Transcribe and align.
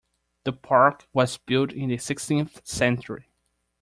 The 0.45 0.53
park 0.53 1.07
was 1.13 1.37
built 1.37 1.71
in 1.73 1.89
the 1.89 1.99
sixteenth 1.99 2.65
century. 2.65 3.27